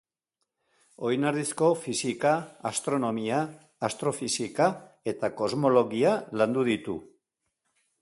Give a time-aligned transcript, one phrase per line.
[1.09, 2.31] Oinarrizko fisika,
[2.71, 3.43] astronomia,
[3.91, 4.73] astrofisika
[5.15, 7.03] eta kosmologia landu ditu.